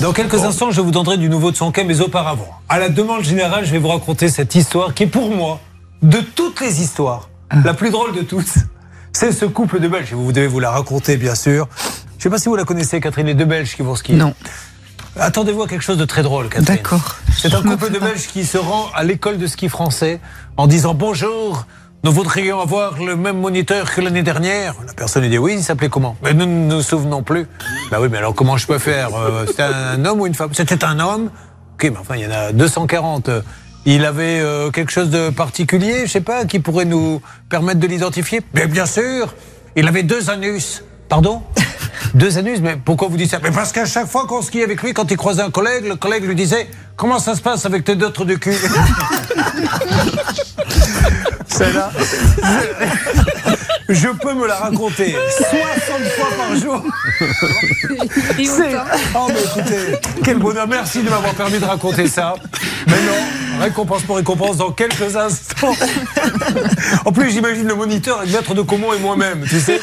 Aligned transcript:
Dans 0.00 0.12
quelques 0.12 0.44
instants, 0.44 0.70
je 0.70 0.80
vous 0.80 0.90
donnerai 0.90 1.16
du 1.16 1.28
nouveau 1.28 1.50
de 1.50 1.56
son 1.56 1.72
cas, 1.72 1.82
mais 1.84 2.00
auparavant, 2.00 2.48
à 2.68 2.78
la 2.78 2.88
demande 2.88 3.22
générale, 3.24 3.64
je 3.64 3.72
vais 3.72 3.78
vous 3.78 3.88
raconter 3.88 4.28
cette 4.28 4.54
histoire 4.54 4.92
qui 4.94 5.04
est 5.04 5.08
pour 5.08 5.30
moi, 5.30 5.58
de 6.02 6.18
toutes 6.18 6.60
les 6.60 6.82
histoires, 6.82 7.30
Ah. 7.48 7.56
la 7.64 7.74
plus 7.74 7.90
drôle 7.90 8.14
de 8.14 8.20
toutes. 8.22 8.52
C'est 9.12 9.32
ce 9.32 9.46
couple 9.46 9.80
de 9.80 9.88
Belges. 9.88 10.12
Vous 10.12 10.32
devez 10.32 10.46
vous 10.48 10.60
la 10.60 10.70
raconter, 10.70 11.16
bien 11.16 11.34
sûr. 11.34 11.68
Je 11.78 12.16
ne 12.18 12.22
sais 12.24 12.30
pas 12.30 12.38
si 12.38 12.48
vous 12.50 12.56
la 12.56 12.64
connaissez, 12.64 13.00
Catherine, 13.00 13.26
les 13.26 13.34
deux 13.34 13.46
Belges 13.46 13.74
qui 13.74 13.82
vont 13.82 13.94
skier. 13.96 14.16
Non. 14.16 14.34
Attendez-vous 15.18 15.62
à 15.62 15.66
quelque 15.68 15.82
chose 15.84 15.96
de 15.96 16.04
très 16.04 16.22
drôle, 16.22 16.48
Catherine. 16.50 16.76
D'accord. 16.76 17.16
C'est 17.34 17.54
un 17.54 17.62
couple 17.62 17.90
de 17.90 17.98
Belges 17.98 18.26
qui 18.26 18.44
se 18.44 18.58
rend 18.58 18.88
à 18.94 19.02
l'école 19.04 19.38
de 19.38 19.46
ski 19.46 19.70
français 19.70 20.20
en 20.58 20.66
disant 20.66 20.92
bonjour. 20.92 21.66
Nous 22.06 22.12
voudrions 22.12 22.60
avoir 22.60 23.02
le 23.02 23.16
même 23.16 23.40
moniteur 23.40 23.92
que 23.92 24.00
l'année 24.00 24.22
dernière. 24.22 24.76
La 24.86 24.92
personne 24.92 25.24
lui 25.24 25.28
dit 25.28 25.38
oui, 25.38 25.54
il 25.54 25.64
s'appelait 25.64 25.88
comment? 25.88 26.14
Mais 26.22 26.34
nous 26.34 26.46
ne 26.46 26.72
nous 26.72 26.80
souvenons 26.80 27.24
plus. 27.24 27.48
Bah 27.90 27.98
oui, 28.00 28.06
mais 28.08 28.18
alors 28.18 28.32
comment 28.32 28.56
je 28.56 28.64
peux 28.64 28.78
faire? 28.78 29.08
Euh, 29.16 29.44
C'était 29.48 29.64
un 29.64 30.04
homme 30.04 30.20
ou 30.20 30.26
une 30.28 30.34
femme? 30.34 30.50
C'était 30.52 30.84
un 30.84 31.00
homme. 31.00 31.30
Ok, 31.74 31.90
mais 31.90 31.96
enfin, 31.98 32.14
il 32.14 32.22
y 32.22 32.26
en 32.28 32.30
a 32.30 32.52
240. 32.52 33.28
Il 33.86 34.04
avait 34.04 34.38
euh, 34.38 34.70
quelque 34.70 34.92
chose 34.92 35.10
de 35.10 35.30
particulier, 35.30 36.06
je 36.06 36.12
sais 36.12 36.20
pas, 36.20 36.44
qui 36.44 36.60
pourrait 36.60 36.84
nous 36.84 37.20
permettre 37.48 37.80
de 37.80 37.88
l'identifier? 37.88 38.40
Mais 38.54 38.68
bien 38.68 38.86
sûr, 38.86 39.34
il 39.74 39.88
avait 39.88 40.04
deux 40.04 40.30
anus. 40.30 40.84
Pardon? 41.08 41.42
Deux 42.14 42.38
anus 42.38 42.60
Mais 42.62 42.76
pourquoi 42.76 43.08
vous 43.08 43.16
dites 43.16 43.30
ça? 43.32 43.40
Mais 43.42 43.50
parce 43.50 43.72
qu'à 43.72 43.84
chaque 43.84 44.06
fois 44.06 44.26
qu'on 44.26 44.40
skie 44.40 44.62
avec 44.62 44.80
lui, 44.80 44.94
quand 44.94 45.10
il 45.10 45.16
croisait 45.16 45.42
un 45.42 45.50
collègue, 45.50 45.86
le 45.86 45.96
collègue 45.96 46.24
lui 46.24 46.36
disait 46.36 46.68
Comment 46.96 47.18
ça 47.18 47.34
se 47.34 47.42
passe 47.42 47.66
avec 47.66 47.84
tes 47.84 47.94
deux 47.94 48.10
trous 48.10 48.24
de 48.24 48.36
cul? 48.36 48.54
Celle-là, 51.56 51.90
je, 53.88 54.08
peux 54.08 54.34
me 54.34 54.46
la 54.46 54.56
raconter 54.56 55.16
60 55.38 56.08
fois 56.16 56.28
par 56.36 56.56
jour. 56.56 56.82
C'est- 58.38 58.76
Oh, 59.14 59.28
mais 59.28 59.40
écoutez, 59.42 59.98
quel 60.22 60.38
bonheur. 60.38 60.68
Merci 60.68 61.02
de 61.02 61.08
m'avoir 61.08 61.32
permis 61.34 61.58
de 61.58 61.64
raconter 61.64 62.08
ça. 62.08 62.34
Maintenant, 62.86 63.60
récompense 63.60 64.02
pour 64.02 64.16
récompense 64.16 64.58
dans 64.58 64.70
quelques 64.72 65.16
instants. 65.16 65.74
En 67.04 67.12
plus, 67.12 67.30
j'imagine 67.30 67.66
le 67.66 67.74
moniteur 67.74 68.18
avec 68.18 68.32
maître 68.32 68.54
de 68.54 68.62
Comont 68.62 68.92
et 68.92 68.98
moi-même, 68.98 69.44
tu 69.48 69.58
sais. 69.60 69.80